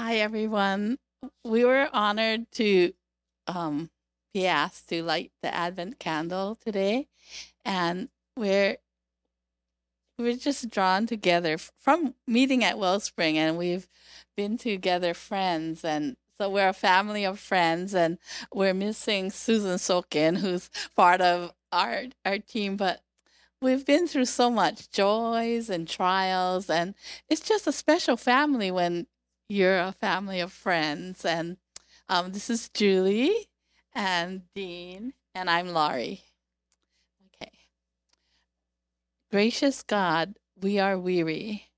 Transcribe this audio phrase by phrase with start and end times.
[0.00, 0.98] Hi, everyone.
[1.44, 2.92] We were honored to
[3.48, 3.90] um,
[4.32, 7.08] be asked to light the Advent candle today,
[7.64, 8.76] and we're
[10.16, 13.88] we're just drawn together from meeting at Wellspring, and we've
[14.36, 18.18] been together friends, and so we're a family of friends, and
[18.54, 23.00] we're missing Susan Sokin, who's part of our our team, but
[23.60, 26.94] we've been through so much joys and trials, and
[27.28, 29.08] it's just a special family when
[29.48, 31.24] you're a family of friends.
[31.24, 31.56] And
[32.08, 33.48] um, this is Julie
[33.94, 36.22] and Dean, and I'm Laurie.
[37.34, 37.52] Okay.
[39.30, 41.70] Gracious God, we are weary.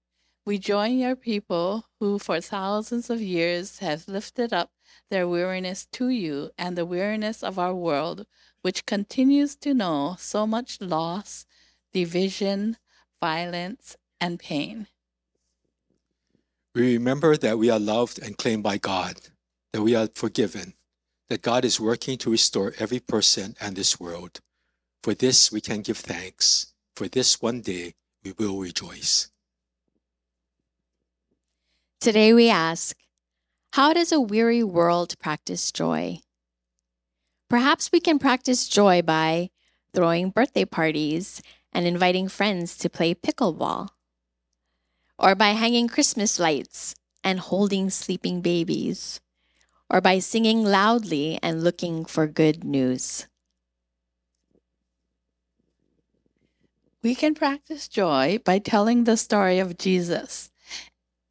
[0.45, 4.71] We join your people who for thousands of years have lifted up
[5.10, 8.27] their weariness to you and the weariness of our world,
[8.62, 11.46] which continues to know so much loss,
[11.93, 12.79] division,
[13.21, 14.88] violence, and pain.
[16.74, 19.16] We remember that we are loved and claimed by God,
[19.73, 20.74] that we are forgiven,
[21.29, 24.40] that God is working to restore every person and this world.
[25.02, 26.73] For this we can give thanks.
[26.95, 29.29] For this one day we will rejoice.
[32.01, 32.96] Today we ask,
[33.73, 36.21] how does a weary world practice joy?
[37.48, 39.51] Perhaps we can practice joy by
[39.93, 43.88] throwing birthday parties and inviting friends to play pickleball,
[45.21, 49.21] or by hanging Christmas lights and holding sleeping babies,
[49.90, 53.26] or by singing loudly and looking for good news.
[57.02, 60.51] We can practice joy by telling the story of Jesus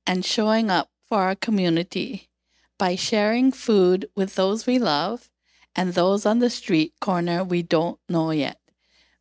[0.05, 2.29] and showing up for our community
[2.77, 5.29] by sharing food with those we love
[5.75, 8.59] and those on the street corner we don't know yet.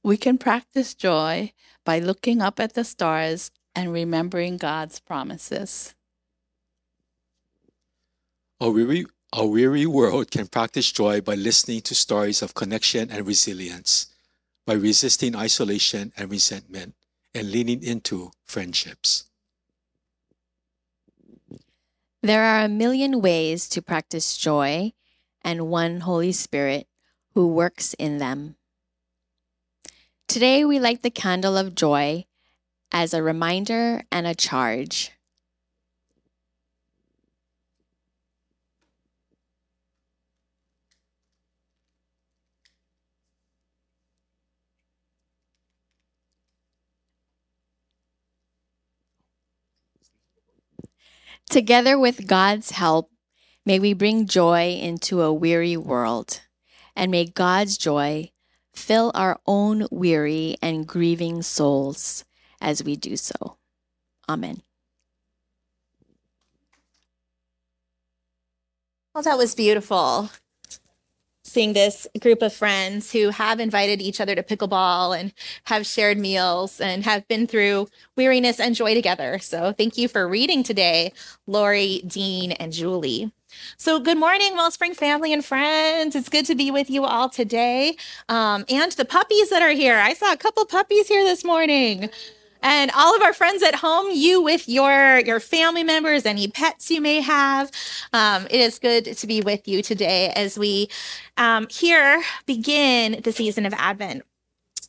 [0.02, 1.52] We can practice joy
[1.84, 5.94] by looking up at the stars and remembering God's promises.
[8.61, 13.27] A weary, a weary world can practice joy by listening to stories of connection and
[13.27, 14.06] resilience,
[14.67, 16.95] by resisting isolation and resentment,
[17.34, 19.24] and leaning into friendships.
[22.23, 24.92] There are a million ways to practice joy
[25.42, 26.89] and one Holy Spirit
[27.35, 28.56] who works in them.
[30.27, 32.27] Today, we light the candle of joy
[32.92, 35.12] as a reminder and a charge.
[51.50, 53.10] Together with God's help,
[53.64, 56.42] may we bring joy into a weary world,
[56.94, 58.30] and may God's joy
[58.74, 62.24] fill our own weary and grieving souls
[62.61, 63.57] as we do so.
[64.29, 64.63] Amen.
[69.14, 70.30] Well, that was beautiful.
[71.42, 75.33] Seeing this group of friends who have invited each other to pickleball and
[75.64, 79.39] have shared meals and have been through weariness and joy together.
[79.39, 81.13] So, thank you for reading today,
[81.47, 83.33] Lori, Dean, and Julie.
[83.77, 86.14] So, good morning, Wellspring family and friends.
[86.14, 87.97] It's good to be with you all today.
[88.29, 89.97] Um, and the puppies that are here.
[89.97, 92.11] I saw a couple puppies here this morning
[92.63, 96.91] and all of our friends at home you with your your family members any pets
[96.91, 97.70] you may have
[98.13, 100.89] um, it is good to be with you today as we
[101.36, 104.23] um, here begin the season of advent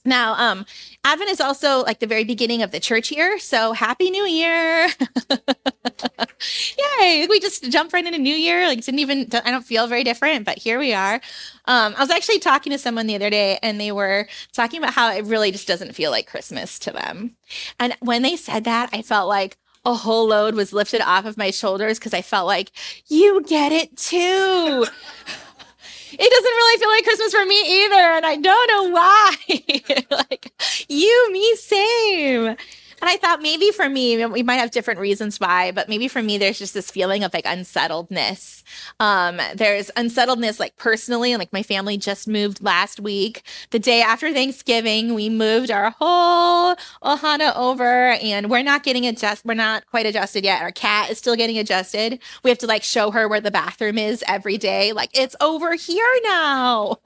[0.05, 0.65] now, um,
[1.03, 3.37] Advent is also like the very beginning of the church year.
[3.39, 4.87] So happy new year.
[7.01, 7.27] Yay.
[7.29, 8.65] We just jumped right into new year.
[8.65, 11.15] Like didn't even, I don't feel very different, but here we are.
[11.65, 14.93] Um, I was actually talking to someone the other day and they were talking about
[14.93, 17.35] how it really just doesn't feel like Christmas to them.
[17.79, 21.37] And when they said that, I felt like, a whole load was lifted off of
[21.37, 22.71] my shoulders because I felt like
[23.07, 24.85] you get it too
[26.11, 27.95] it doesn't really feel like Christmas for me either.
[27.95, 29.35] And I don't know why.
[30.29, 30.51] like,
[30.87, 32.55] you, me, same.
[33.01, 36.21] And I thought maybe for me, we might have different reasons why, but maybe for
[36.21, 38.63] me, there's just this feeling of like unsettledness.
[38.99, 43.43] Um, there's unsettledness, like personally, like my family just moved last week.
[43.71, 49.47] The day after Thanksgiving, we moved our whole Ohana over, and we're not getting adjusted.
[49.47, 50.61] We're not quite adjusted yet.
[50.61, 52.19] Our cat is still getting adjusted.
[52.43, 54.91] We have to like show her where the bathroom is every day.
[54.91, 56.97] Like it's over here now.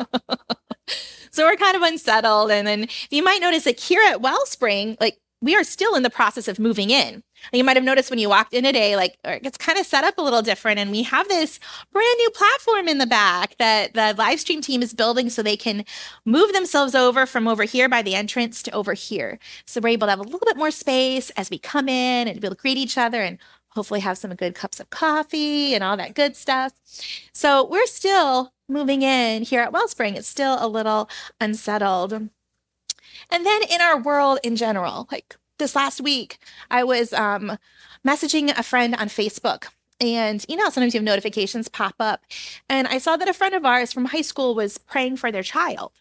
[1.31, 2.51] so we're kind of unsettled.
[2.51, 6.09] And then you might notice like here at Wellspring, like we are still in the
[6.09, 7.21] process of moving in.
[7.51, 10.17] You might have noticed when you walked in today, like it's kind of set up
[10.17, 10.79] a little different.
[10.79, 11.59] And we have this
[11.91, 15.57] brand new platform in the back that the live stream team is building so they
[15.57, 15.83] can
[16.23, 19.37] move themselves over from over here by the entrance to over here.
[19.65, 22.39] So we're able to have a little bit more space as we come in and
[22.39, 23.37] be able to greet each other and
[23.71, 26.71] hopefully have some good cups of coffee and all that good stuff.
[27.33, 30.15] So we're still moving in here at Wellspring.
[30.15, 31.09] It's still a little
[31.41, 32.29] unsettled.
[33.29, 36.37] And then in our world in general, like this last week,
[36.69, 37.57] I was um,
[38.05, 39.67] messaging a friend on Facebook.
[39.99, 42.25] And you know, sometimes you have notifications pop up.
[42.69, 45.43] And I saw that a friend of ours from high school was praying for their
[45.43, 45.91] child.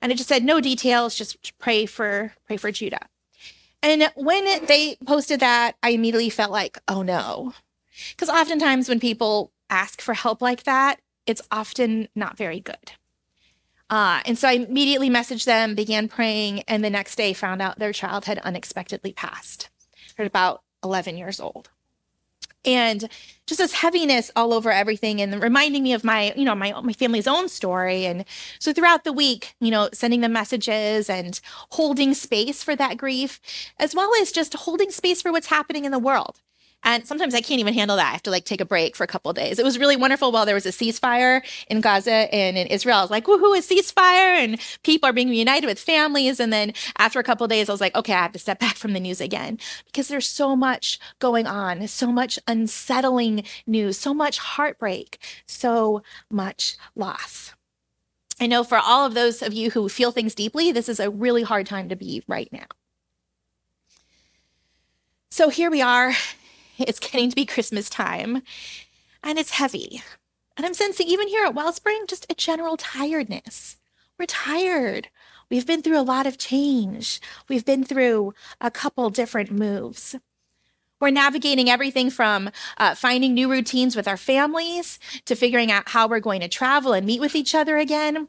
[0.00, 3.06] And it just said no details, just pray for pray for Judah.
[3.82, 7.54] And when they posted that, I immediately felt like, oh no.
[8.10, 12.92] Because oftentimes when people ask for help like that, it's often not very good.
[13.92, 17.78] Uh, and so I immediately messaged them, began praying, and the next day found out
[17.78, 19.68] their child had unexpectedly passed
[20.16, 21.68] at about 11 years old.
[22.64, 23.06] And
[23.46, 26.94] just this heaviness all over everything and reminding me of my, you know, my my
[26.94, 28.06] family's own story.
[28.06, 28.24] And
[28.58, 31.38] so throughout the week, you know, sending them messages and
[31.72, 33.40] holding space for that grief,
[33.78, 36.40] as well as just holding space for what's happening in the world.
[36.84, 38.08] And sometimes I can't even handle that.
[38.08, 39.58] I have to like take a break for a couple days.
[39.58, 42.98] It was really wonderful while there was a ceasefire in Gaza and in Israel.
[42.98, 44.36] I was like, woohoo, a ceasefire.
[44.42, 46.40] And people are being reunited with families.
[46.40, 48.76] And then after a couple days, I was like, okay, I have to step back
[48.76, 54.12] from the news again because there's so much going on, so much unsettling news, so
[54.12, 57.54] much heartbreak, so much loss.
[58.40, 61.10] I know for all of those of you who feel things deeply, this is a
[61.10, 62.66] really hard time to be right now.
[65.30, 66.12] So here we are
[66.86, 68.42] it's getting to be Christmas time
[69.22, 70.02] and it's heavy.
[70.56, 73.76] And I'm sensing, even here at Wellspring, just a general tiredness.
[74.18, 75.08] We're tired.
[75.50, 77.20] We've been through a lot of change.
[77.48, 80.16] We've been through a couple different moves.
[81.00, 86.06] We're navigating everything from uh, finding new routines with our families to figuring out how
[86.06, 88.28] we're going to travel and meet with each other again.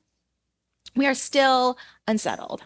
[0.95, 1.77] We are still
[2.07, 2.63] unsettled.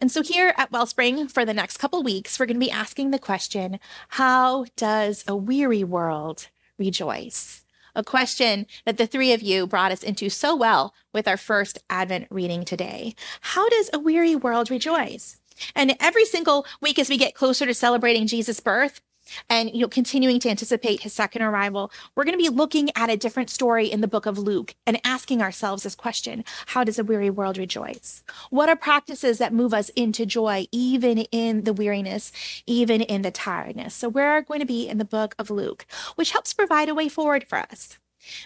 [0.00, 3.10] And so here at Wellspring for the next couple weeks, we're going to be asking
[3.10, 6.48] the question, how does a weary world
[6.78, 7.64] rejoice?
[7.94, 11.78] A question that the three of you brought us into so well with our first
[11.90, 13.14] Advent reading today.
[13.40, 15.38] How does a weary world rejoice?
[15.74, 19.02] And every single week as we get closer to celebrating Jesus' birth,
[19.48, 23.10] and you know continuing to anticipate his second arrival we're going to be looking at
[23.10, 26.98] a different story in the book of luke and asking ourselves this question how does
[26.98, 28.22] a weary world rejoice?
[28.50, 32.32] What are practices that move us into joy even in the weariness
[32.66, 33.94] even in the tiredness?
[33.94, 35.86] So we're going to be in the book of luke
[36.16, 37.98] which helps provide a way forward for us?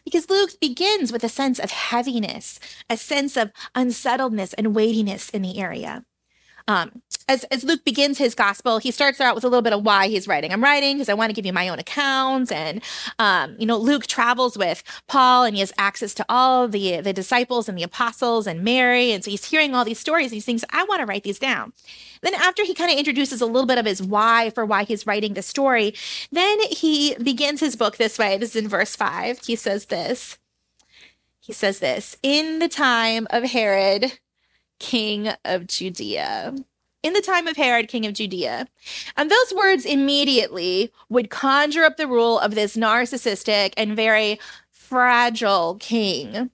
[0.05, 5.43] Because Luke begins with a sense of heaviness, a sense of unsettledness and weightiness in
[5.43, 6.05] the area.
[6.67, 9.85] Um, as, as Luke begins his gospel, he starts out with a little bit of
[9.85, 10.53] why he's writing.
[10.53, 12.51] I'm writing because I want to give you my own accounts.
[12.51, 12.83] And,
[13.19, 17.13] um, you know, Luke travels with Paul and he has access to all the, the
[17.13, 19.13] disciples and the apostles and Mary.
[19.13, 20.65] And so he's hearing all these stories, and these things.
[20.71, 21.73] I want to write these down.
[22.23, 25.07] Then after he kind of introduces a little bit of his why for why he's
[25.07, 25.95] writing the story,
[26.33, 28.39] then he begins his book this way.
[28.39, 29.41] This is in verse five.
[29.45, 30.39] He says this.
[31.41, 34.19] He says this, in the time of Herod,
[34.79, 36.55] king of Judea
[37.03, 38.67] in the time of Herod, king of Judea.
[39.17, 44.41] And those words immediately would conjure up the rule of this narcissistic and very
[44.71, 46.51] fragile king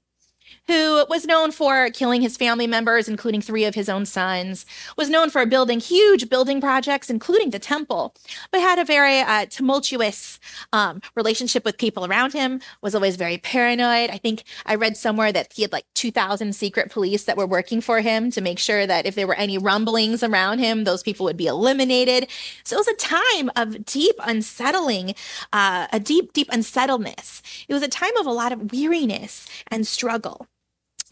[0.70, 4.64] who was known for killing his family members, including three of his own sons,
[4.96, 8.14] was known for building huge building projects, including the temple,
[8.52, 10.38] but had a very uh, tumultuous
[10.72, 14.10] um, relationship with people around him, was always very paranoid.
[14.10, 17.80] I think I read somewhere that he had like 2,000 secret police that were working
[17.80, 21.24] for him to make sure that if there were any rumblings around him, those people
[21.24, 22.28] would be eliminated.
[22.62, 25.16] So it was a time of deep unsettling,
[25.52, 27.42] uh, a deep, deep unsettledness.
[27.66, 30.46] It was a time of a lot of weariness and struggle.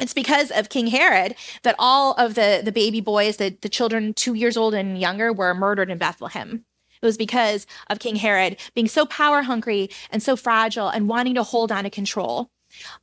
[0.00, 4.14] It's because of King Herod that all of the, the baby boys, the, the children
[4.14, 6.64] two years old and younger, were murdered in Bethlehem.
[7.00, 11.34] It was because of King Herod being so power hungry and so fragile and wanting
[11.34, 12.50] to hold on to control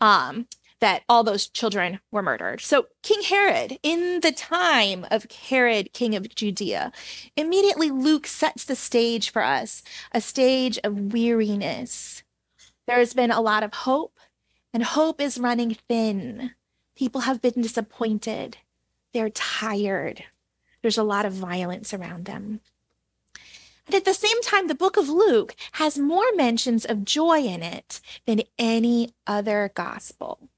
[0.02, 0.48] um,
[0.82, 2.62] that all those children were murdered.
[2.62, 6.92] So, King Herod, in the time of Herod, king of Judea,
[7.36, 12.24] immediately Luke sets the stage for us a stage of weariness.
[12.88, 14.20] There has been a lot of hope,
[14.74, 16.52] and hope is running thin.
[16.96, 18.58] People have been disappointed.
[19.14, 20.24] They're tired.
[20.82, 22.62] There's a lot of violence around them.
[23.86, 27.62] And at the same time, the book of Luke has more mentions of joy in
[27.62, 30.50] it than any other gospel.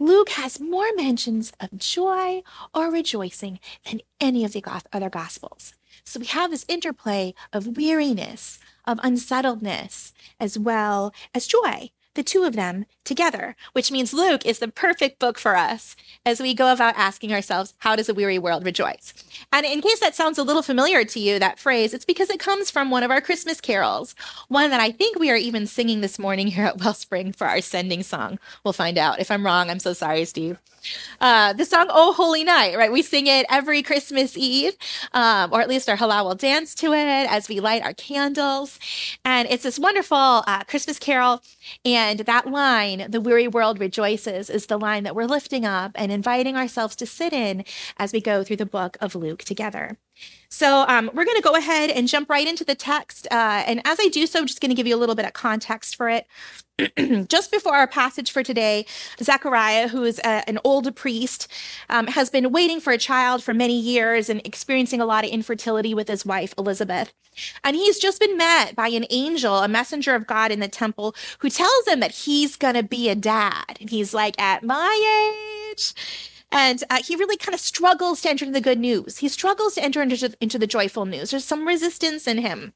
[0.00, 2.42] Luke has more mentions of joy
[2.74, 5.74] or rejoicing than any of the other gospels.
[6.04, 12.44] So we have this interplay of weariness, of unsettledness, as well as joy the two
[12.44, 16.72] of them together, which means Luke is the perfect book for us as we go
[16.72, 19.12] about asking ourselves, how does a weary world rejoice?
[19.52, 22.40] And in case that sounds a little familiar to you, that phrase, it's because it
[22.40, 24.14] comes from one of our Christmas carols,
[24.48, 27.60] one that I think we are even singing this morning here at Wellspring for our
[27.60, 28.38] sending song.
[28.64, 29.20] We'll find out.
[29.20, 30.58] If I'm wrong, I'm so sorry, Steve.
[31.18, 32.92] Uh, the song "Oh Holy Night," right?
[32.92, 34.76] We sing it every Christmas Eve,
[35.12, 38.78] um, or at least our Halau will dance to it as we light our candles,
[39.24, 41.42] and it's this wonderful uh, Christmas carol.
[41.86, 46.12] And that line, "The weary world rejoices," is the line that we're lifting up and
[46.12, 47.64] inviting ourselves to sit in
[47.96, 49.98] as we go through the book of Luke together.
[50.48, 53.26] So um, we're going to go ahead and jump right into the text.
[53.30, 55.26] Uh, and as I do so, I'm just going to give you a little bit
[55.26, 56.26] of context for it.
[57.28, 58.84] just before our passage for today,
[59.20, 61.48] Zechariah, who is a, an old priest,
[61.88, 65.30] um, has been waiting for a child for many years and experiencing a lot of
[65.30, 67.12] infertility with his wife, Elizabeth.
[67.62, 71.14] And he's just been met by an angel, a messenger of God in the temple,
[71.40, 73.76] who tells him that he's going to be a dad.
[73.80, 75.94] And he's like, at my age.
[76.54, 79.18] And uh, he really kind of struggles to enter into the good news.
[79.18, 81.32] He struggles to enter into, into the joyful news.
[81.32, 82.72] There's some resistance in him.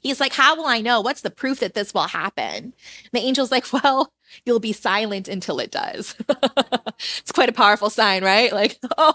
[0.00, 1.02] He's like, How will I know?
[1.02, 2.56] What's the proof that this will happen?
[2.56, 2.74] And
[3.12, 4.10] the angel's like, Well,
[4.46, 6.16] you'll be silent until it does.
[7.18, 8.52] it's quite a powerful sign, right?
[8.52, 9.14] Like, oh,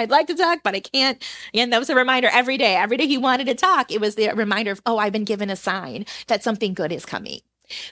[0.00, 1.22] I'd like to talk, but I can't.
[1.54, 2.74] And that was a reminder every day.
[2.74, 5.48] Every day he wanted to talk, it was the reminder of, oh, I've been given
[5.48, 7.40] a sign that something good is coming.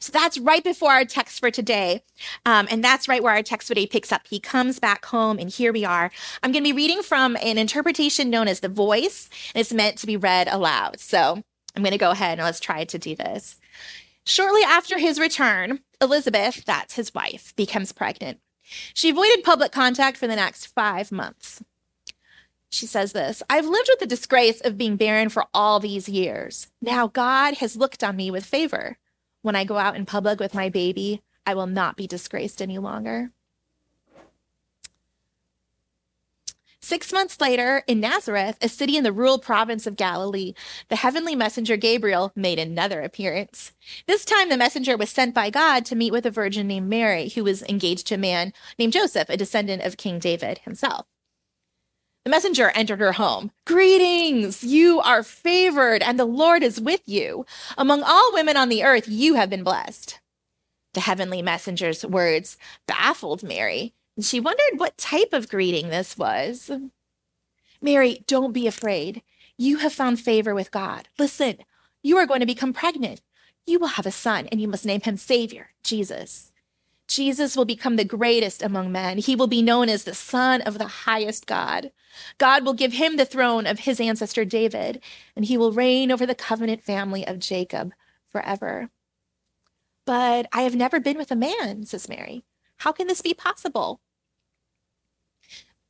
[0.00, 2.02] So that's right before our text for today.
[2.45, 4.26] Um, and that's right where our text today picks up.
[4.28, 6.11] He comes back home, and here we are.
[6.42, 9.99] I'm going to be reading from an interpretation known as the voice, and it's meant
[9.99, 11.00] to be read aloud.
[11.00, 11.42] So
[11.75, 13.61] I'm going to go ahead and let's try to do this.
[14.25, 18.40] Shortly after his return, Elizabeth, that's his wife, becomes pregnant.
[18.95, 21.62] She avoided public contact for the next five months.
[22.68, 26.68] She says this I've lived with the disgrace of being barren for all these years.
[26.83, 28.99] Now God has looked on me with favor.
[29.46, 32.78] When I go out in public with my baby, I will not be disgraced any
[32.78, 33.30] longer.
[36.80, 40.54] Six months later, in Nazareth, a city in the rural province of Galilee,
[40.88, 43.70] the heavenly messenger Gabriel made another appearance.
[44.08, 47.28] This time, the messenger was sent by God to meet with a virgin named Mary,
[47.28, 51.06] who was engaged to a man named Joseph, a descendant of King David himself.
[52.26, 53.52] The messenger entered her home.
[53.66, 54.64] Greetings!
[54.64, 57.47] You are favored, and the Lord is with you.
[57.78, 60.18] Among all women on the earth, you have been blessed.
[60.95, 62.56] The heavenly messenger's words
[62.88, 66.68] baffled Mary and she wondered what type of greeting this was.
[67.80, 69.23] Mary, don't be afraid.
[69.56, 71.09] You have found favor with God.
[71.21, 71.59] Listen,
[72.02, 73.21] you are going to become pregnant.
[73.66, 76.50] You will have a son, and you must name him Savior, Jesus.
[77.08, 79.18] Jesus will become the greatest among men.
[79.18, 81.92] He will be known as the Son of the highest God.
[82.38, 85.00] God will give him the throne of his ancestor David,
[85.36, 87.92] and he will reign over the covenant family of Jacob
[88.28, 88.90] forever.
[90.04, 92.44] But I have never been with a man, says Mary.
[92.78, 94.00] How can this be possible?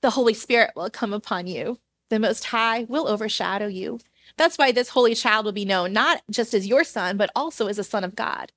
[0.07, 1.81] the Holy Spirit will come upon you.
[2.11, 3.99] The Most High will overshadow you.
[4.37, 7.67] That's why this holy child will be known not just as your son, but also
[7.67, 8.53] as a son of God.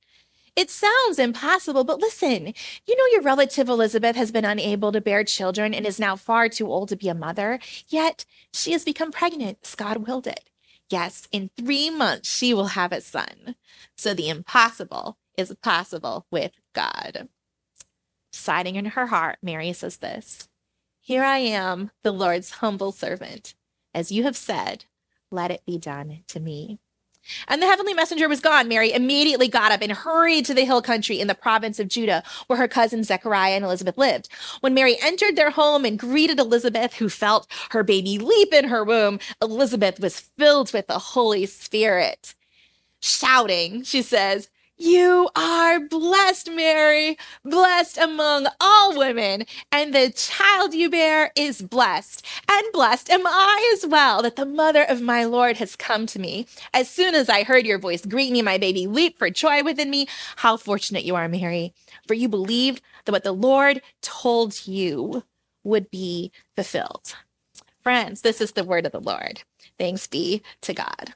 [0.55, 2.53] It sounds impossible, but listen,
[2.87, 6.49] you know your relative Elizabeth has been unable to bear children and is now far
[6.49, 10.49] too old to be a mother, yet she has become pregnant God willed it.
[10.89, 13.55] Yes, in three months she will have a son.
[13.95, 17.29] So the impossible is possible with God.
[18.31, 20.49] Deciding in her heart, Mary says this
[21.09, 23.55] here I am, the Lord's humble servant.
[23.95, 24.85] As you have said,
[25.31, 26.77] let it be done to me.
[27.47, 28.67] And the heavenly messenger was gone.
[28.67, 32.23] Mary immediately got up and hurried to the hill country in the province of Judah,
[32.47, 34.29] where her cousins Zechariah and Elizabeth lived.
[34.61, 38.83] When Mary entered their home and greeted Elizabeth, who felt her baby leap in her
[38.83, 42.33] womb, Elizabeth was filled with the Holy Spirit.
[43.01, 50.89] Shouting, she says, you are blessed, Mary, blessed among all women, and the child you
[50.89, 52.25] bear is blessed.
[52.49, 56.19] And blessed am I as well, that the mother of my Lord has come to
[56.19, 56.47] me.
[56.73, 59.89] As soon as I heard your voice greet me, my baby leaped for joy within
[59.89, 60.07] me.
[60.37, 61.73] How fortunate you are, Mary,
[62.07, 65.23] for you believed that what the Lord told you
[65.63, 67.15] would be fulfilled.
[67.83, 69.43] Friends, this is the word of the Lord.
[69.77, 71.13] Thanks be to God.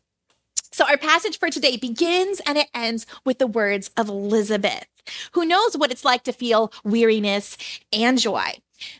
[0.73, 4.85] So, our passage for today begins and it ends with the words of Elizabeth,
[5.33, 7.57] who knows what it's like to feel weariness
[7.93, 8.53] and joy.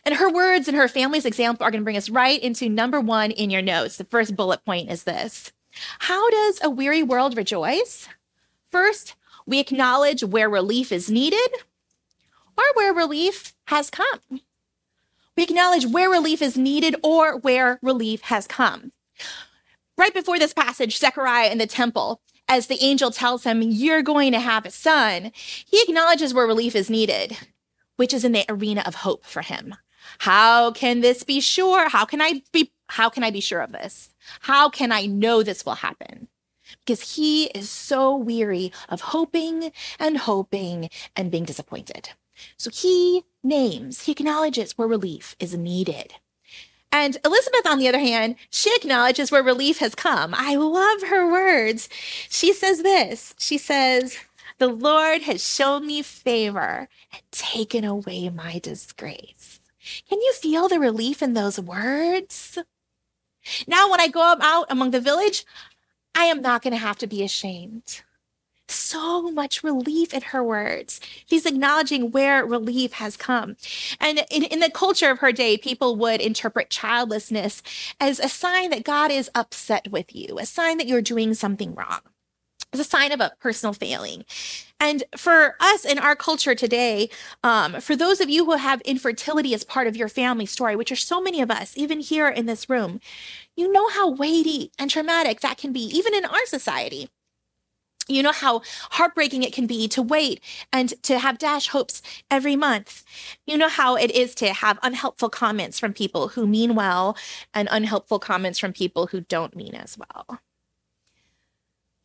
[0.04, 3.00] And her words and her family's example are going to bring us right into number
[3.00, 3.96] one in your notes.
[3.96, 5.50] The first bullet point is this
[5.98, 8.08] How does a weary world rejoice?
[8.70, 11.50] First, we acknowledge where relief is needed
[12.56, 14.20] or where relief has come.
[15.36, 18.92] We acknowledge where relief is needed or where relief has come
[19.96, 24.32] right before this passage, Zechariah in the temple as the angel tells him, You're going
[24.32, 27.36] to have a son, he acknowledges where relief is needed,
[27.96, 29.74] which is in the arena of hope for him.
[30.18, 31.88] How can this be sure?
[31.88, 34.10] How can I be how can I be sure of this?
[34.40, 36.28] How can I know this will happen?
[36.80, 42.10] Because he is so weary of hoping and hoping and being disappointed.
[42.56, 46.14] So he names, he acknowledges where relief is needed.
[46.94, 50.32] And Elizabeth, on the other hand, she acknowledges where relief has come.
[50.32, 51.88] I love her words.
[52.30, 54.16] She says this She says,
[54.58, 59.58] The Lord has shown me favor and taken away my disgrace.
[60.08, 62.58] Can you feel the relief in those words?
[63.66, 65.44] Now, when I go out among the village,
[66.14, 68.02] I am not going to have to be ashamed.
[68.68, 71.00] So much relief in her words.
[71.26, 73.56] She's acknowledging where relief has come.
[74.00, 77.62] And in, in the culture of her day, people would interpret childlessness
[78.00, 81.74] as a sign that God is upset with you, a sign that you're doing something
[81.74, 82.00] wrong.
[82.72, 84.24] It's a sign of a personal failing.
[84.80, 87.08] And for us in our culture today,
[87.44, 90.90] um, for those of you who have infertility as part of your family story, which
[90.90, 92.98] are so many of us, even here in this room,
[93.56, 97.08] you know how weighty and traumatic that can be, even in our society.
[98.06, 100.40] You know how heartbreaking it can be to wait
[100.72, 103.02] and to have dash hopes every month.
[103.46, 107.16] You know how it is to have unhelpful comments from people who mean well
[107.54, 110.40] and unhelpful comments from people who don't mean as well.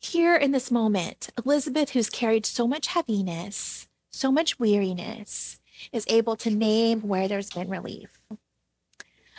[0.00, 5.60] Here in this moment, Elizabeth, who's carried so much heaviness, so much weariness,
[5.92, 8.18] is able to name where there's been relief.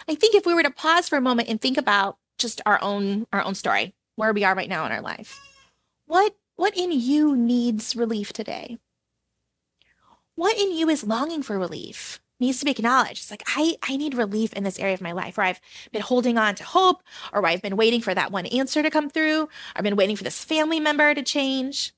[0.08, 2.82] I think if we were to pause for a moment and think about just our
[2.82, 5.40] own our own story, where we are right now in our life.
[6.06, 8.78] What what in you needs relief today?
[10.36, 12.20] What in you is longing for relief?
[12.40, 13.24] needs to be acknowledged.
[13.24, 16.04] It's like, I, I need relief in this area of my life where I've been
[16.04, 17.02] holding on to hope,
[17.34, 20.16] or where I've been waiting for that one answer to come through, I've been waiting
[20.16, 21.94] for this family member to change.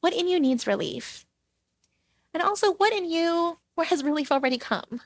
[0.00, 1.24] What in you needs relief?
[2.32, 5.02] And also, what in you, where has relief already come?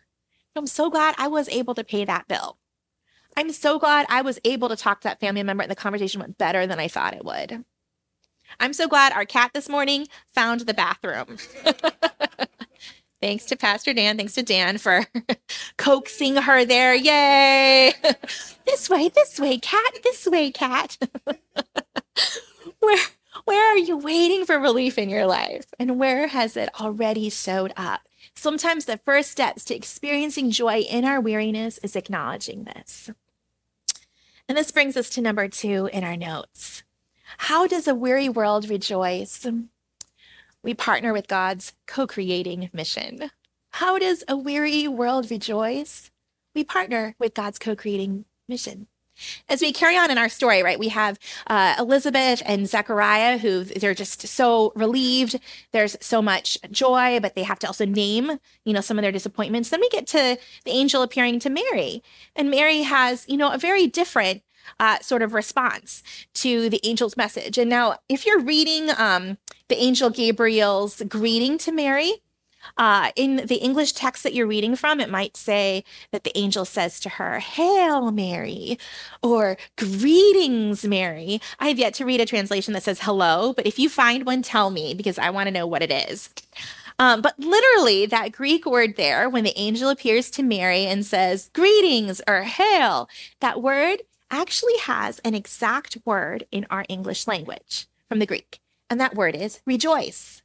[0.56, 2.56] I'm so glad I was able to pay that bill.
[3.36, 6.20] I'm so glad I was able to talk to that family member and the conversation
[6.20, 7.64] went better than I thought it would.
[8.60, 11.38] I'm so glad our cat this morning found the bathroom.
[13.20, 14.16] Thanks to Pastor Dan.
[14.16, 15.04] Thanks to Dan for
[15.76, 16.94] coaxing her there.
[16.94, 17.92] Yay.
[18.66, 19.98] this way, this way, cat.
[20.04, 20.96] This way, cat.
[22.78, 23.04] where,
[23.44, 25.66] where are you waiting for relief in your life?
[25.80, 28.02] And where has it already showed up?
[28.34, 33.10] Sometimes the first steps to experiencing joy in our weariness is acknowledging this.
[34.48, 36.84] And this brings us to number two in our notes.
[37.36, 39.46] How does a weary world rejoice?
[40.62, 43.30] we partner with God's co creating mission.
[43.72, 46.10] How does a weary world rejoice?
[46.54, 48.88] We partner with God's co creating mission.
[49.48, 53.64] As we carry on in our story, right, we have uh, Elizabeth and Zechariah who
[53.64, 55.40] they're just so relieved.
[55.72, 59.10] There's so much joy, but they have to also name, you know, some of their
[59.10, 59.70] disappointments.
[59.70, 62.02] Then we get to the angel appearing to Mary,
[62.36, 64.42] and Mary has, you know, a very different
[64.78, 66.02] uh, sort of response
[66.34, 67.58] to the angel's message.
[67.58, 72.14] And now, if you're reading um, the angel Gabriel's greeting to Mary,
[72.76, 76.64] uh, in the English text that you're reading from, it might say that the angel
[76.64, 78.78] says to her, Hail Mary,
[79.22, 81.40] or Greetings Mary.
[81.58, 84.42] I have yet to read a translation that says hello, but if you find one,
[84.42, 86.30] tell me because I want to know what it is.
[87.00, 91.48] Um, but literally, that Greek word there, when the angel appears to Mary and says,
[91.54, 93.08] Greetings or Hail,
[93.40, 98.60] that word actually has an exact word in our English language from the Greek,
[98.90, 100.42] and that word is rejoice.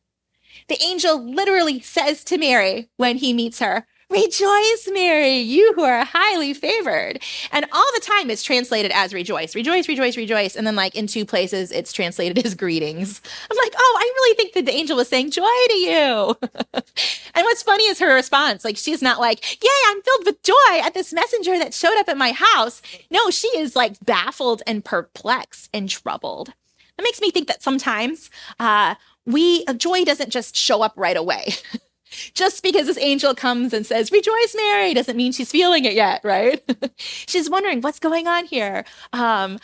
[0.68, 6.06] The angel literally says to Mary when he meets her, Rejoice, Mary, you who are
[6.06, 7.20] highly favored.
[7.52, 10.56] And all the time it's translated as rejoice, rejoice, rejoice, rejoice.
[10.56, 13.22] And then, like in two places, it's translated as greetings.
[13.50, 16.38] I'm like, oh, I really think that the angel was saying joy to you.
[16.74, 18.64] and what's funny is her response.
[18.64, 22.08] Like, she's not like, yay, I'm filled with joy at this messenger that showed up
[22.08, 22.84] at my house.
[23.10, 26.54] No, she is like baffled and perplexed and troubled.
[26.98, 28.94] That makes me think that sometimes uh,
[29.26, 31.56] we joy doesn't just show up right away.
[32.34, 36.22] Just because this angel comes and says, Rejoice, Mary, doesn't mean she's feeling it yet,
[36.24, 36.62] right?
[36.98, 38.86] she's wondering what's going on here.
[39.12, 39.60] Um,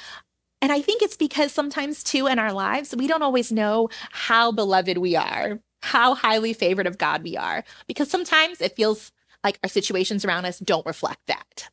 [0.62, 4.52] and I think it's because sometimes, too, in our lives, we don't always know how
[4.52, 9.12] beloved we are, how highly favored of God we are, because sometimes it feels
[9.44, 11.70] like our situations around us don't reflect that.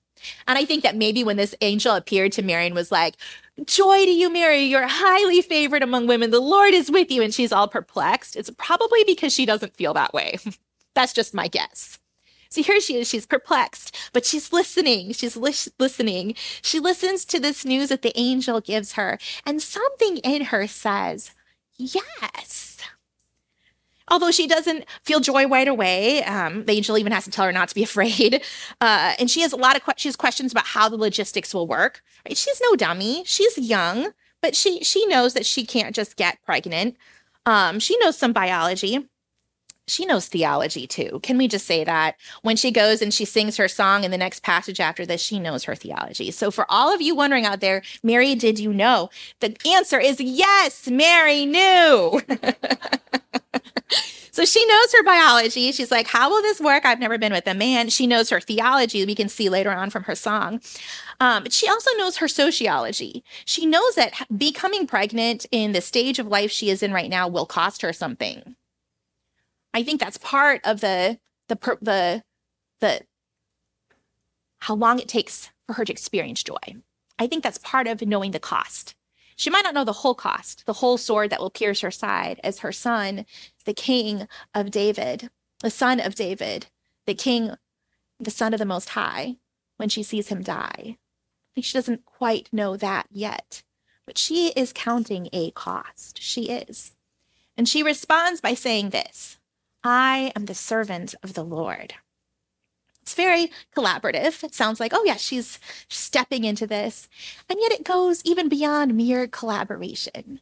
[0.46, 3.16] And I think that maybe when this angel appeared to Mary and was like,
[3.64, 7.32] Joy to you, Mary, you're highly favored among women, the Lord is with you, and
[7.32, 10.38] she's all perplexed, it's probably because she doesn't feel that way.
[10.96, 11.98] That's just my guess.
[12.48, 15.12] So here she is, she's perplexed, but she's listening.
[15.12, 16.34] She's lis- listening.
[16.62, 21.32] She listens to this news that the angel gives her, and something in her says,
[21.76, 22.78] Yes.
[24.08, 27.52] Although she doesn't feel joy right away, um, the angel even has to tell her
[27.52, 28.42] not to be afraid.
[28.80, 31.52] Uh, and she has a lot of que- she has questions about how the logistics
[31.52, 32.02] will work.
[32.26, 32.38] Right?
[32.38, 33.24] She's no dummy.
[33.26, 36.96] She's young, but she she knows that she can't just get pregnant.
[37.44, 39.06] Um, she knows some biology
[39.88, 41.20] she knows theology too.
[41.22, 42.16] Can we just say that?
[42.42, 45.38] When she goes and she sings her song in the next passage after this, she
[45.38, 46.32] knows her theology.
[46.32, 49.10] So, for all of you wondering out there, Mary, did you know?
[49.40, 52.20] The answer is yes, Mary knew.
[54.32, 55.70] so, she knows her biology.
[55.70, 56.84] She's like, How will this work?
[56.84, 57.88] I've never been with a man.
[57.88, 59.06] She knows her theology.
[59.06, 60.60] We can see later on from her song.
[61.20, 63.22] Um, but she also knows her sociology.
[63.44, 67.28] She knows that becoming pregnant in the stage of life she is in right now
[67.28, 68.56] will cost her something
[69.76, 72.22] I think that's part of the the the
[72.80, 73.02] the
[74.60, 76.76] how long it takes for her to experience joy.
[77.18, 78.94] I think that's part of knowing the cost.
[79.36, 82.40] She might not know the whole cost, the whole sword that will pierce her side
[82.42, 83.26] as her son,
[83.66, 85.28] the king of David,
[85.60, 86.68] the son of David,
[87.04, 87.50] the king,
[88.18, 89.36] the son of the Most High,
[89.76, 90.96] when she sees him die.
[90.96, 93.62] I think she doesn't quite know that yet,
[94.06, 96.22] but she is counting a cost.
[96.22, 96.96] She is.
[97.58, 99.38] And she responds by saying this
[99.86, 101.94] I am the servant of the Lord.
[103.02, 104.42] It's very collaborative.
[104.42, 107.08] It sounds like, oh, yeah, she's stepping into this.
[107.48, 110.40] And yet it goes even beyond mere collaboration.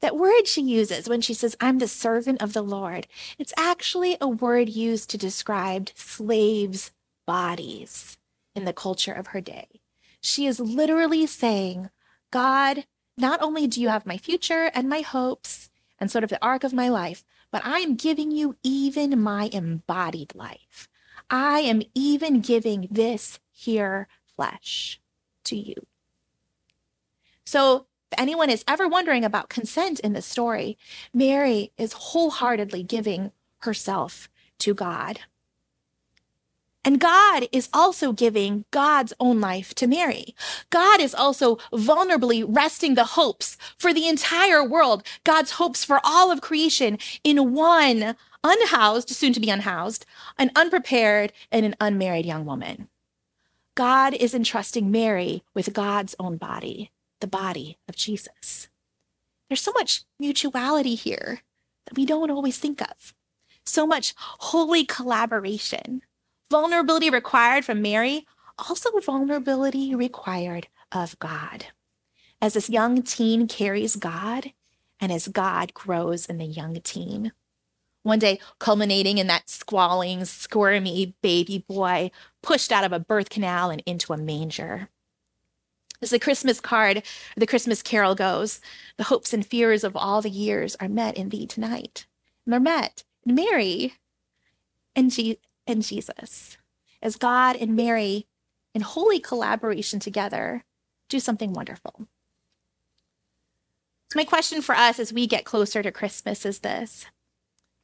[0.00, 3.06] That word she uses when she says, I'm the servant of the Lord,
[3.38, 6.90] it's actually a word used to describe slaves'
[7.24, 8.18] bodies
[8.56, 9.68] in the culture of her day.
[10.20, 11.88] She is literally saying,
[12.32, 12.84] God,
[13.16, 16.64] not only do you have my future and my hopes and sort of the arc
[16.64, 20.88] of my life, but I am giving you even my embodied life.
[21.30, 25.00] I am even giving this here flesh
[25.44, 25.74] to you.
[27.44, 30.76] So, if anyone is ever wondering about consent in this story,
[31.14, 35.20] Mary is wholeheartedly giving herself to God.
[36.84, 40.34] And God is also giving God's own life to Mary.
[40.70, 46.32] God is also vulnerably resting the hopes for the entire world, God's hopes for all
[46.32, 50.04] of creation in one unhoused, soon to be unhoused,
[50.38, 52.88] an unprepared, and an unmarried young woman.
[53.76, 56.90] God is entrusting Mary with God's own body,
[57.20, 58.68] the body of Jesus.
[59.48, 61.42] There's so much mutuality here
[61.86, 63.14] that we don't always think of,
[63.64, 66.02] so much holy collaboration
[66.52, 68.26] vulnerability required from Mary,
[68.58, 71.68] also vulnerability required of God.
[72.42, 74.52] As this young teen carries God,
[75.00, 77.32] and as God grows in the young teen.
[78.02, 82.10] One day, culminating in that squalling, squirmy baby boy
[82.42, 84.90] pushed out of a birth canal and into a manger.
[86.02, 87.02] As the Christmas card,
[87.34, 88.60] the Christmas carol goes,
[88.98, 92.04] the hopes and fears of all the years are met in thee tonight.
[92.44, 93.94] And they're met in Mary
[94.94, 96.56] and, G- and Jesus,
[97.00, 98.26] as God and Mary,
[98.74, 100.64] in holy collaboration together,
[101.08, 102.06] do something wonderful.
[104.10, 107.06] So, my question for us as we get closer to Christmas is this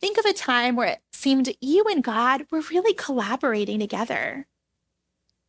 [0.01, 4.47] Think of a time where it seemed you and God were really collaborating together.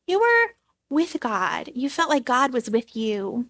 [0.08, 0.54] You were
[0.90, 3.50] with God, you felt like God was with you.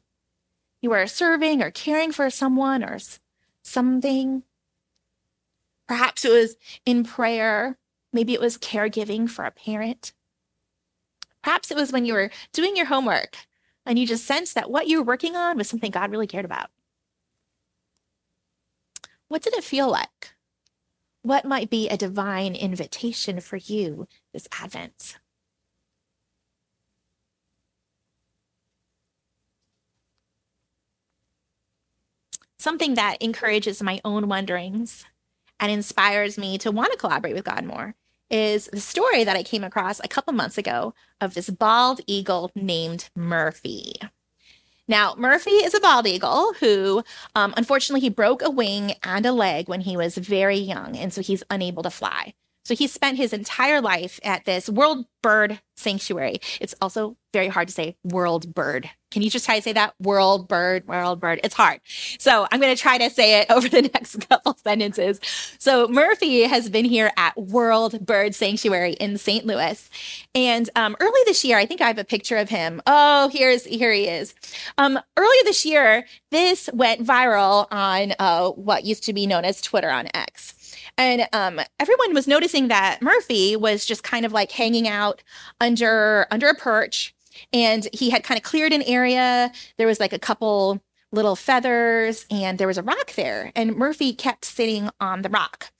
[0.81, 2.99] You were serving or caring for someone or
[3.63, 4.43] something.
[5.87, 7.77] Perhaps it was in prayer
[8.11, 10.13] Maybe it was caregiving for a parent.
[11.43, 13.37] Perhaps it was when you were doing your homework
[13.85, 16.45] and you just sensed that what you were working on was something God really cared
[16.45, 16.69] about.
[19.27, 20.33] What did it feel like?
[21.21, 25.17] What might be a divine invitation for you this Advent?
[32.57, 35.05] Something that encourages my own wonderings
[35.59, 37.95] and inspires me to want to collaborate with God more
[38.29, 42.51] is the story that I came across a couple months ago of this bald eagle
[42.55, 43.95] named Murphy.
[44.87, 47.03] Now, Murphy is a bald eagle who,
[47.35, 51.13] um, unfortunately, he broke a wing and a leg when he was very young, and
[51.13, 52.33] so he's unable to fly.
[52.69, 56.39] So he spent his entire life at this World Bird Sanctuary.
[56.61, 59.95] It's also very hard to say World Bird Can you just try to say that?
[59.99, 61.39] World bird, world bird.
[61.43, 61.81] It's hard.
[62.19, 65.19] So I'm going to try to say it over the next couple sentences.
[65.57, 69.47] So Murphy has been here at World Bird Sanctuary in St.
[69.47, 69.89] Louis.
[70.35, 72.83] And um, early this year, I think I have a picture of him.
[72.85, 74.35] Oh, here's here he is.
[74.77, 79.59] Um, earlier this year, this went viral on uh, what used to be known as
[79.59, 80.53] Twitter on X.
[80.99, 85.23] And um, everyone was noticing that Murphy was just kind of like hanging out
[85.59, 87.15] under under a perch
[87.53, 89.51] and he had kind of cleared an area.
[89.77, 90.81] There was like a couple
[91.11, 93.51] little feathers, and there was a rock there.
[93.55, 95.71] And Murphy kept sitting on the rock.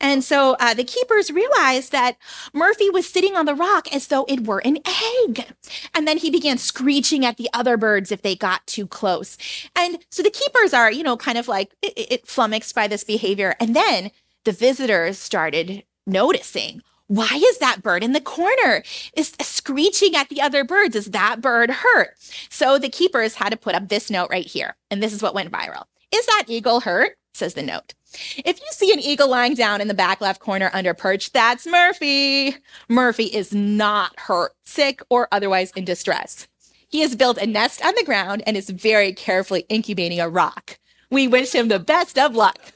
[0.00, 2.16] And so uh, the keepers realized that
[2.52, 4.78] Murphy was sitting on the rock as though it were an
[5.24, 5.46] egg.
[5.94, 9.38] And then he began screeching at the other birds if they got too close.
[9.74, 13.02] And so the keepers are, you know, kind of like it, it flummoxed by this
[13.02, 13.54] behavior.
[13.58, 14.10] And then
[14.44, 18.82] the visitors started noticing why is that bird in the corner?
[19.14, 22.14] Is screeching at the other birds is that bird hurt?
[22.48, 25.34] So the keepers had to put up this note right here and this is what
[25.34, 25.84] went viral.
[26.14, 27.16] Is that eagle hurt?
[27.34, 27.94] says the note.
[28.44, 31.66] If you see an eagle lying down in the back left corner under perch that's
[31.66, 32.56] murphy.
[32.88, 36.48] Murphy is not hurt sick or otherwise in distress.
[36.88, 40.78] He has built a nest on the ground and is very carefully incubating a rock.
[41.10, 42.72] We wish him the best of luck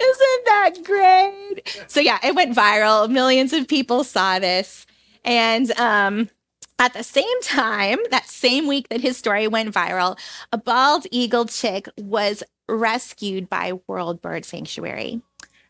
[0.00, 1.84] isn't that great?
[1.88, 3.08] So yeah, it went viral.
[3.08, 4.86] Millions of people saw this.
[5.24, 6.28] And um,
[6.78, 10.18] at the same time, that same week that his story went viral,
[10.52, 15.22] a bald eagle chick was rescued by World Bird Sanctuary.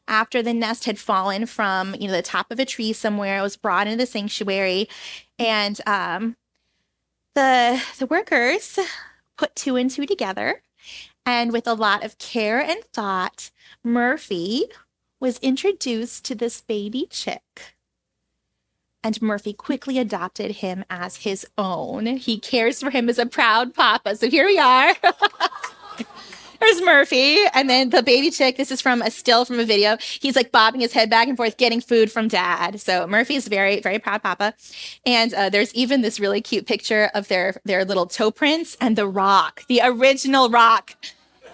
[0.06, 3.42] After the nest had fallen from, you know, the top of a tree somewhere, it
[3.42, 4.88] was brought into the sanctuary,
[5.38, 6.37] and um,
[7.34, 8.78] the the workers
[9.38, 10.60] put two and two together,
[11.26, 13.50] and with a lot of care and thought,
[13.82, 14.66] Murphy
[15.20, 17.74] was introduced to this baby chick.
[19.02, 22.06] And Murphy quickly adopted him as his own.
[22.06, 24.16] He cares for him as a proud papa.
[24.16, 24.94] So here we are.
[26.60, 27.44] There's Murphy.
[27.52, 29.98] And then the baby chick, this is from a still from a video.
[30.00, 32.80] He's like bobbing his head back and forth, getting food from dad.
[32.80, 34.54] So Murphy is very, very proud papa.
[35.04, 38.96] And uh, there's even this really cute picture of their, their little toe prints and
[38.96, 40.96] the rock, the original rock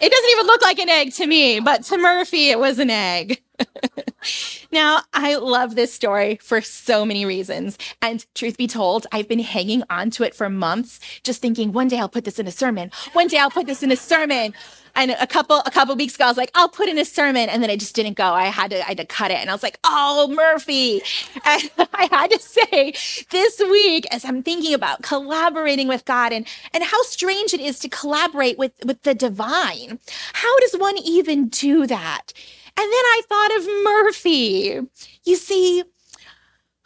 [0.00, 2.90] it doesn't even look like an egg to me, but to Murphy, it was an
[2.90, 3.42] egg.
[4.72, 7.76] now, I love this story for so many reasons.
[8.00, 11.88] And truth be told, I've been hanging on to it for months, just thinking one
[11.88, 12.90] day I'll put this in a sermon.
[13.12, 14.54] One day I'll put this in a sermon.
[14.94, 17.48] And a couple a couple weeks ago, I was like, I'll put in a sermon,
[17.48, 18.33] and then it just didn't go.
[18.33, 21.03] I had to I had to cut it, and I was like, Oh, Murphy!
[21.44, 22.94] And I had to say
[23.31, 27.79] this week, as I'm thinking about collaborating with God and and how strange it is
[27.81, 29.98] to collaborate with with the divine.
[30.35, 32.33] How does one even do that?
[32.76, 34.81] And then I thought of Murphy.
[35.24, 35.85] You see,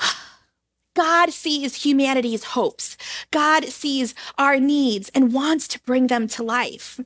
[0.97, 2.97] God sees humanity's hopes.
[3.31, 7.01] God sees our needs and wants to bring them to life.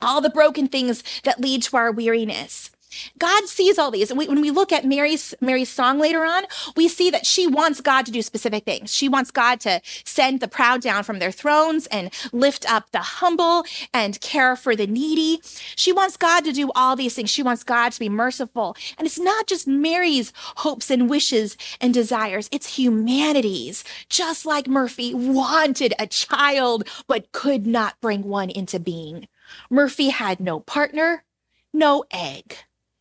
[0.00, 2.70] All the broken things that lead to our weariness.
[3.18, 4.12] God sees all these.
[4.12, 6.44] When we look at Mary's, Mary's song later on,
[6.76, 8.94] we see that she wants God to do specific things.
[8.94, 12.98] She wants God to send the proud down from their thrones and lift up the
[12.98, 15.40] humble and care for the needy.
[15.76, 17.30] She wants God to do all these things.
[17.30, 18.76] She wants God to be merciful.
[18.98, 23.84] And it's not just Mary's hopes and wishes and desires, it's humanity's.
[24.08, 29.28] Just like Murphy wanted a child, but could not bring one into being.
[29.70, 31.24] Murphy had no partner,
[31.72, 32.56] no egg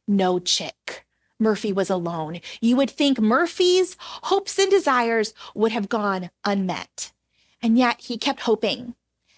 [0.07, 1.05] no chick.
[1.39, 2.39] Murphy was alone.
[2.61, 7.11] You would think Murphy's hopes and desires would have gone unmet.
[7.61, 8.95] And yet he kept hoping.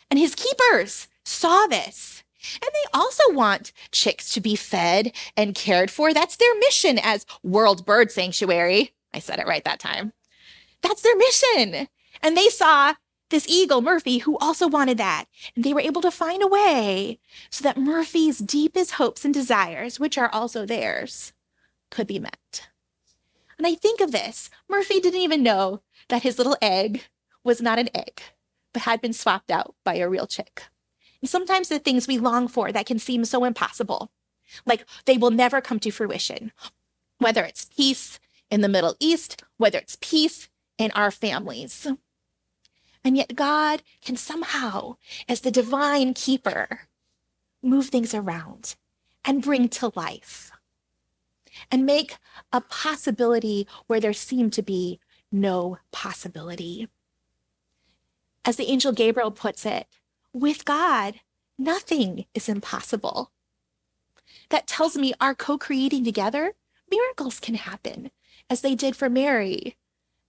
[0.10, 2.24] And his keepers saw this.
[2.62, 6.14] And they also want chicks to be fed and cared for.
[6.14, 8.94] That's their mission as World Bird Sanctuary.
[9.14, 10.14] I said it right that time.
[10.82, 11.88] That's their mission.
[12.22, 12.94] And they saw
[13.30, 15.26] this eagle, Murphy, who also wanted that.
[15.56, 20.00] And they were able to find a way so that Murphy's deepest hopes and desires,
[20.00, 21.34] which are also theirs,
[21.90, 22.70] could be met.
[23.58, 27.06] And I think of this Murphy didn't even know that his little egg
[27.44, 28.22] was not an egg,
[28.74, 30.64] but had been swapped out by a real chick.
[31.22, 34.12] And sometimes the things we long for that can seem so impossible,
[34.66, 36.52] like they will never come to fruition,
[37.18, 38.20] whether it's peace
[38.52, 41.88] in the Middle East, whether it's peace in our families
[43.04, 46.88] and yet, God can somehow, as the divine keeper,
[47.62, 48.76] move things around
[49.26, 50.52] and bring to life
[51.72, 52.18] and make
[52.52, 55.00] a possibility where there seemed to be
[55.32, 56.88] no possibility.
[58.46, 59.88] As the angel Gabriel puts it,
[60.34, 61.16] with God,
[61.58, 63.32] nothing is impossible.
[64.50, 66.54] That tells me our co creating together,
[66.90, 68.12] miracles can happen,
[68.50, 69.76] as they did for Mary,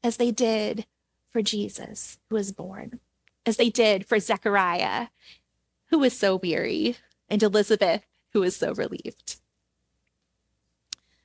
[0.02, 0.86] as they did
[1.30, 3.00] for Jesus who was born,
[3.44, 5.08] as they did for Zechariah,
[5.90, 6.96] who was so weary,
[7.28, 9.40] and Elizabeth, who was so relieved.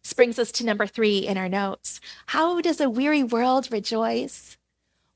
[0.03, 2.01] This brings us to number three in our notes.
[2.27, 4.57] How does a weary world rejoice?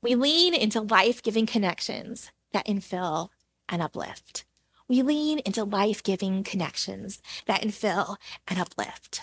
[0.00, 3.28] We lean into life giving connections that infill
[3.68, 4.44] and uplift.
[4.88, 9.22] We lean into life giving connections that infill and uplift.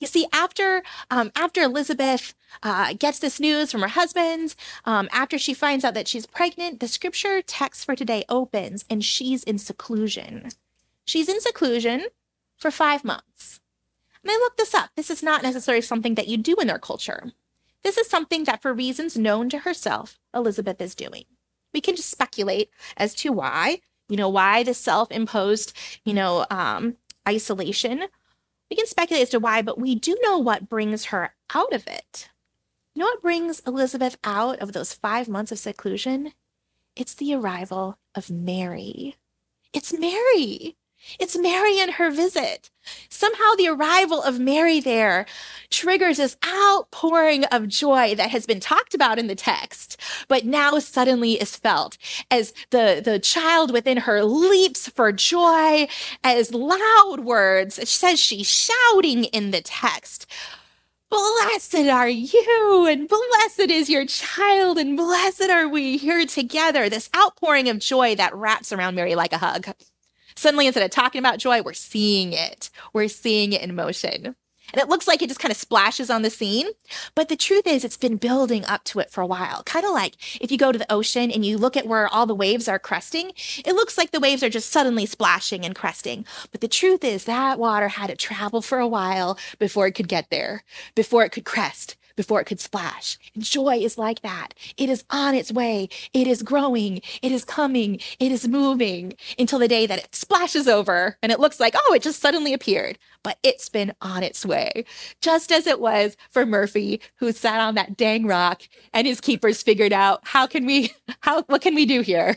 [0.00, 4.54] You see, after um, after Elizabeth uh, gets this news from her husband,
[4.86, 9.04] um, after she finds out that she's pregnant, the scripture text for today opens, and
[9.04, 10.48] she's in seclusion.
[11.04, 12.06] She's in seclusion
[12.56, 13.60] for five months.
[14.22, 14.90] And I looked this up.
[14.96, 17.32] This is not necessarily something that you do in their culture.
[17.82, 21.24] This is something that, for reasons known to herself, Elizabeth is doing.
[21.72, 26.46] We can just speculate as to why, you know, why the self imposed, you know,
[26.50, 26.96] um,
[27.28, 28.06] isolation.
[28.70, 31.86] We can speculate as to why, but we do know what brings her out of
[31.88, 32.30] it.
[32.94, 36.32] You know what brings Elizabeth out of those five months of seclusion?
[36.94, 39.16] It's the arrival of Mary.
[39.72, 40.76] It's Mary.
[41.18, 42.70] It's Mary and her visit.
[43.08, 45.26] Somehow the arrival of Mary there
[45.70, 50.78] triggers this outpouring of joy that has been talked about in the text, but now
[50.78, 51.96] suddenly is felt
[52.30, 55.86] as the, the child within her leaps for joy,
[56.24, 60.26] as loud words, it says she's shouting in the text.
[61.10, 66.88] Blessed are you, and blessed is your child, and blessed are we here together.
[66.88, 69.68] This outpouring of joy that wraps around Mary like a hug.
[70.34, 72.70] Suddenly, instead of talking about joy, we're seeing it.
[72.92, 74.36] We're seeing it in motion.
[74.72, 76.68] And it looks like it just kind of splashes on the scene.
[77.14, 79.62] But the truth is, it's been building up to it for a while.
[79.64, 82.26] Kind of like if you go to the ocean and you look at where all
[82.26, 83.32] the waves are cresting,
[83.64, 86.24] it looks like the waves are just suddenly splashing and cresting.
[86.52, 90.08] But the truth is, that water had to travel for a while before it could
[90.08, 90.62] get there,
[90.94, 93.18] before it could crest, before it could splash.
[93.34, 94.54] And joy is like that.
[94.76, 95.88] It is on its way.
[96.12, 97.00] It is growing.
[97.22, 98.00] It is coming.
[98.18, 101.94] It is moving until the day that it splashes over and it looks like, oh,
[101.94, 102.98] it just suddenly appeared.
[103.22, 104.84] But it's been on its way,
[105.20, 108.62] just as it was for Murphy, who sat on that dang rock
[108.94, 112.36] and his keepers figured out how can we, how, what can we do here?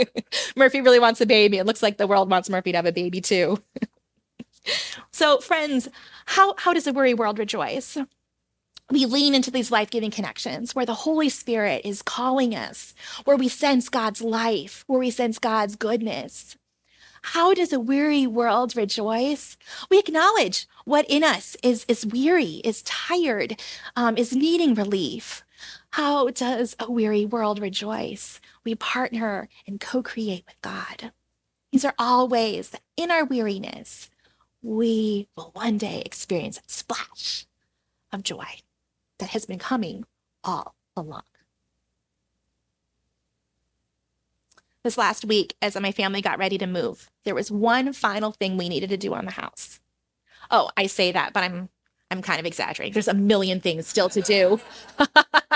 [0.56, 1.58] Murphy really wants a baby.
[1.58, 3.58] It looks like the world wants Murphy to have a baby too.
[5.10, 5.88] so, friends,
[6.26, 7.96] how, how does a worry world rejoice?
[8.90, 13.36] We lean into these life giving connections where the Holy Spirit is calling us, where
[13.36, 16.56] we sense God's life, where we sense God's goodness.
[17.20, 19.58] How does a weary world rejoice?
[19.90, 23.60] We acknowledge what in us is, is weary, is tired,
[23.94, 25.44] um, is needing relief.
[25.90, 28.40] How does a weary world rejoice?
[28.64, 31.12] We partner and co create with God.
[31.72, 34.08] These are all ways that in our weariness,
[34.62, 37.46] we will one day experience a splash
[38.12, 38.60] of joy
[39.18, 40.04] that has been coming
[40.44, 41.22] all along.
[44.84, 48.56] This last week, as my family got ready to move, there was one final thing
[48.56, 49.80] we needed to do on the house.
[50.50, 51.68] Oh, I say that, but I'm
[52.10, 52.94] I'm kind of exaggerating.
[52.94, 54.60] There's a million things still to do.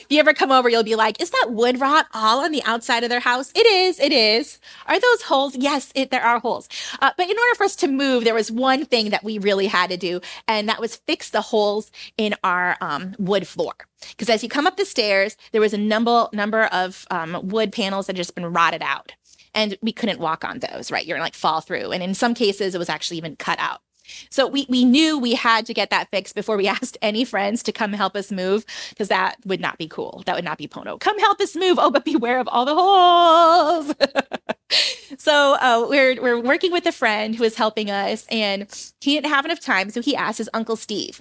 [0.00, 2.62] if you ever come over, you'll be like, is that wood rot all on the
[2.64, 3.52] outside of their house?
[3.54, 3.98] It is.
[4.00, 4.58] It is.
[4.86, 5.56] Are those holes?
[5.56, 6.68] Yes, it, there are holes.
[7.00, 9.66] Uh, but in order for us to move, there was one thing that we really
[9.66, 13.74] had to do, and that was fix the holes in our um, wood floor.
[14.10, 17.72] Because as you come up the stairs, there was a number number of um, wood
[17.72, 19.12] panels that had just been rotted out
[19.54, 21.06] and we couldn't walk on those, right?
[21.06, 21.92] You're like fall through.
[21.92, 23.80] And in some cases, it was actually even cut out.
[24.30, 27.62] So we, we knew we had to get that fixed before we asked any friends
[27.64, 30.22] to come help us move because that would not be cool.
[30.26, 30.98] That would not be Pono.
[30.98, 31.78] Come help us move.
[31.78, 33.94] Oh, but beware of all the holes.
[35.18, 38.62] so uh, we're, we're working with a friend who is helping us and
[39.00, 39.90] he didn't have enough time.
[39.90, 41.20] So he asked his uncle Steve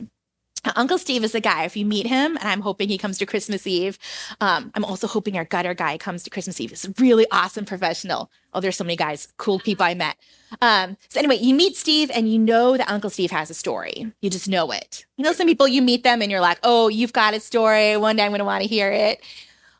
[0.75, 1.63] Uncle Steve is a guy.
[1.63, 3.97] If you meet him, and I'm hoping he comes to Christmas Eve,
[4.41, 6.71] um, I'm also hoping our gutter guy comes to Christmas Eve.
[6.71, 8.31] He's a really awesome professional.
[8.53, 10.17] Oh, there's so many guys, cool people I met.
[10.61, 14.11] Um, so anyway, you meet Steve, and you know that Uncle Steve has a story.
[14.21, 15.05] You just know it.
[15.17, 17.95] You know, some people you meet them, and you're like, oh, you've got a story.
[17.97, 19.21] One day I'm going to want to hear it.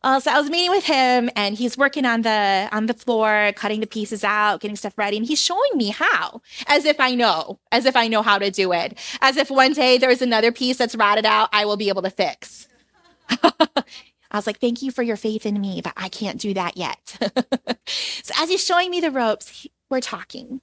[0.02, 3.52] Uh, so I was meeting with him, and he's working on the on the floor,
[3.56, 7.16] cutting the pieces out, getting stuff ready, and he's showing me how, as if I
[7.16, 10.52] know, as if I know how to do it, as if one day there's another
[10.54, 12.68] piece that's rotted out, I will be able to fix.
[13.30, 16.78] I was like, "Thank you for your faith in me, but I can't do that
[16.78, 17.18] yet."
[17.88, 20.62] so as he's showing me the ropes, we're talking,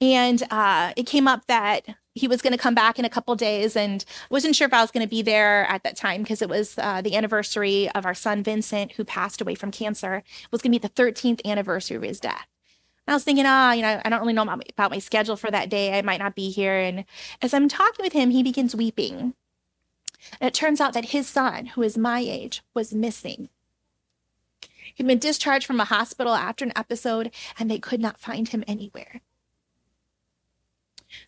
[0.00, 3.34] and uh, it came up that he was going to come back in a couple
[3.36, 6.40] days and wasn't sure if I was going to be there at that time because
[6.40, 10.16] it was uh, the anniversary of our son Vincent, who passed away from cancer.
[10.16, 12.46] It was going to be the 13th anniversary of his death.
[13.06, 14.90] And I was thinking, ah, oh, you know, I don't really know about my, about
[14.90, 15.96] my schedule for that day.
[15.96, 16.78] I might not be here.
[16.78, 17.04] And
[17.42, 19.34] as I'm talking with him, he begins weeping.
[20.40, 23.50] And it turns out that his son, who is my age, was missing.
[24.94, 28.64] He'd been discharged from a hospital after an episode, and they could not find him
[28.66, 29.20] anywhere.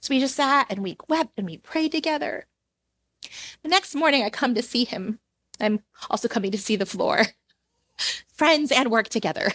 [0.01, 2.47] So we just sat and we wept and we prayed together.
[3.63, 5.19] The next morning, I come to see him.
[5.61, 7.27] I'm also coming to see the floor.
[8.33, 9.51] Friends and work together.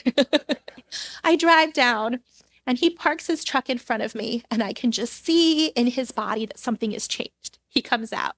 [1.24, 2.20] I drive down
[2.66, 5.88] and he parks his truck in front of me, and I can just see in
[5.88, 7.60] his body that something has changed.
[7.68, 8.36] He comes out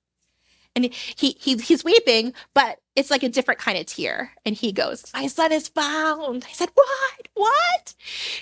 [0.76, 4.32] and he, he he's weeping, but it's like a different kind of tear.
[4.46, 6.46] And he goes, My son is found.
[6.48, 7.28] I said, What?
[7.34, 7.96] What?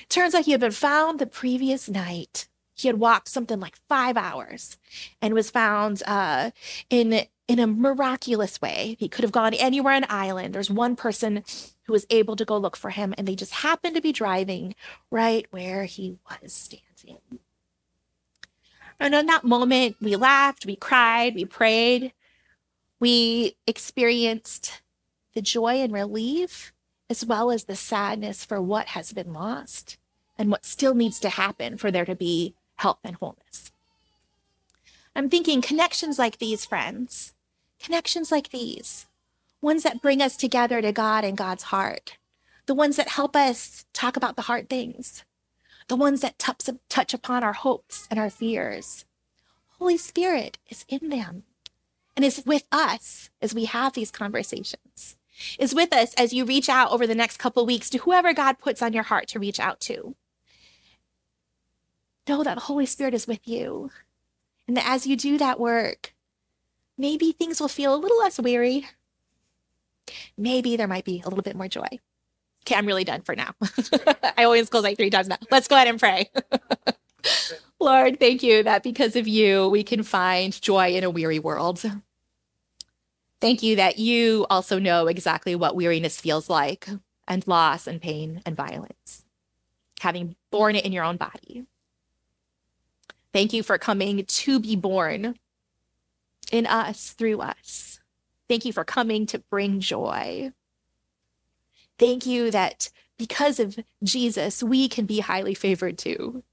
[0.10, 2.48] Turns out he had been found the previous night.
[2.84, 4.78] He had walked something like five hours
[5.22, 6.52] and was found uh,
[6.90, 8.96] in in a miraculous way.
[9.00, 10.54] He could have gone anywhere on island.
[10.54, 11.44] There's one person
[11.84, 14.76] who was able to go look for him, and they just happened to be driving
[15.12, 17.40] right where he was standing.
[19.00, 22.14] And in that moment, we laughed, we cried, we prayed,
[23.00, 24.82] we experienced
[25.34, 26.74] the joy and relief,
[27.10, 29.98] as well as the sadness for what has been lost
[30.38, 33.72] and what still needs to happen for there to be health and wholeness.
[35.16, 37.34] I'm thinking connections like these, friends,
[37.80, 39.08] connections like these,
[39.62, 42.18] ones that bring us together to God and God's heart,
[42.66, 45.24] the ones that help us talk about the hard things,
[45.88, 49.06] the ones that touch, touch upon our hopes and our fears.
[49.80, 51.44] Holy Spirit is in them
[52.16, 55.18] and is with us as we have these conversations,
[55.60, 58.60] is with us as you reach out over the next couple weeks to whoever God
[58.60, 60.16] puts on your heart to reach out to.
[62.28, 63.92] Know that the Holy Spirit is with you
[64.68, 66.14] and that as you do that work,
[66.98, 68.88] maybe things will feel a little less weary.
[70.38, 71.88] Maybe there might be a little bit more joy.
[72.64, 73.54] Okay, I'm really done for now.
[74.38, 75.38] I always close like three times now.
[75.52, 76.30] Let's go ahead and pray.
[77.80, 81.84] Lord, thank you that because of you, we can find joy in a weary world.
[83.42, 86.88] Thank you that you also know exactly what weariness feels like,
[87.28, 89.26] and loss, and pain, and violence,
[90.00, 91.66] having borne it in your own body.
[93.34, 95.36] Thank you for coming to be born
[96.52, 98.00] in us, through us.
[98.48, 100.52] Thank you for coming to bring joy.
[101.98, 106.44] Thank you that because of Jesus, we can be highly favored too.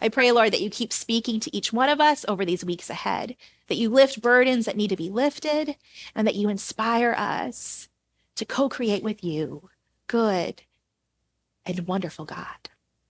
[0.00, 2.88] I pray, Lord, that you keep speaking to each one of us over these weeks
[2.88, 3.36] ahead,
[3.68, 5.76] that you lift burdens that need to be lifted,
[6.14, 7.88] and that you inspire us
[8.36, 9.68] to co create with you,
[10.06, 10.62] good
[11.66, 12.70] and wonderful God.